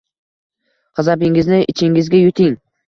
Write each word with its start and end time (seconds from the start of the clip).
G‘azabingizni 1.01 1.61
ichingizga 1.75 2.25
yuting. 2.27 2.63